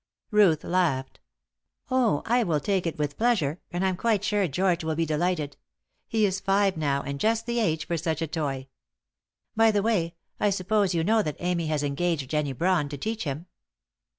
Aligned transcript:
Ruth 0.31 0.63
laughed. 0.63 1.19
"Oh, 1.91 2.23
I 2.25 2.41
will 2.41 2.59
take 2.59 2.87
it 2.87 2.97
with 2.97 3.19
pleasure, 3.19 3.59
and 3.69 3.85
I'm 3.85 3.95
quite 3.95 4.23
sure 4.23 4.47
George 4.47 4.83
will 4.83 4.95
be 4.95 5.05
delighted. 5.05 5.57
He 6.07 6.25
is 6.25 6.39
five 6.39 6.75
now, 6.75 7.03
and 7.03 7.19
just 7.19 7.45
the 7.45 7.59
age 7.59 7.85
for 7.85 7.97
such 7.97 8.23
a 8.23 8.25
toy. 8.25 8.65
By 9.55 9.69
the 9.69 9.83
way, 9.83 10.15
I 10.39 10.49
suppose 10.49 10.95
you 10.95 11.03
know 11.03 11.21
that 11.21 11.37
Amy 11.37 11.67
has 11.67 11.83
engaged 11.83 12.31
Jennie 12.31 12.51
Brawn 12.53 12.89
to 12.89 12.97
teach 12.97 13.25
him?" 13.25 13.45